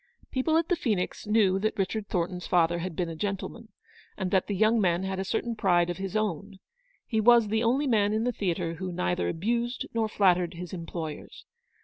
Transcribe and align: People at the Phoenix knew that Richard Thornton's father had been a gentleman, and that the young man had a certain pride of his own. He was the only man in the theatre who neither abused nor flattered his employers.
People 0.31 0.57
at 0.57 0.67
the 0.67 0.75
Phoenix 0.75 1.27
knew 1.27 1.59
that 1.59 1.77
Richard 1.77 2.07
Thornton's 2.07 2.47
father 2.47 2.79
had 2.79 2.95
been 2.95 3.07
a 3.07 3.15
gentleman, 3.15 3.67
and 4.17 4.31
that 4.31 4.47
the 4.47 4.55
young 4.55 4.81
man 4.81 5.03
had 5.03 5.19
a 5.19 5.23
certain 5.23 5.55
pride 5.55 5.91
of 5.91 5.97
his 5.97 6.15
own. 6.15 6.57
He 7.05 7.21
was 7.21 7.49
the 7.49 7.61
only 7.61 7.85
man 7.85 8.11
in 8.11 8.23
the 8.23 8.31
theatre 8.33 8.73
who 8.73 8.91
neither 8.91 9.29
abused 9.29 9.85
nor 9.93 10.09
flattered 10.09 10.55
his 10.55 10.73
employers. 10.73 11.45